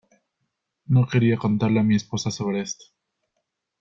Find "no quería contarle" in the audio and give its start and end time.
0.87-1.79